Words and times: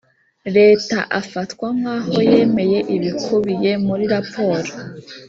Leta 0.57 0.97
afatwa 1.19 1.67
nk 1.77 1.85
aho 1.95 2.17
yemeye 2.31 2.79
ibikubiye 2.95 3.71
muri 3.87 4.03
raporo 4.13 4.71